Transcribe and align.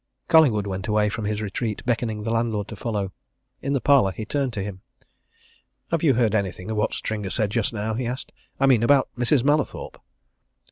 Collingwood 0.27 0.65
went 0.65 0.87
away 0.87 1.09
from 1.09 1.25
his 1.25 1.43
retreat, 1.43 1.85
beckoning 1.85 2.23
the 2.23 2.31
landlord 2.31 2.67
to 2.69 2.75
follow. 2.75 3.11
In 3.61 3.73
the 3.73 3.79
parlour 3.79 4.11
he 4.11 4.25
turned 4.25 4.51
to 4.53 4.63
him. 4.63 4.81
"Have 5.91 6.01
you 6.01 6.15
heard 6.15 6.33
anything 6.33 6.71
of 6.71 6.77
what 6.77 6.95
Stringer 6.95 7.29
said 7.29 7.51
just 7.51 7.71
now?" 7.71 7.93
he 7.93 8.07
asked. 8.07 8.31
"I 8.59 8.65
mean 8.65 8.81
about 8.81 9.09
Mrs. 9.15 9.43
Mallathorpe?" 9.43 10.01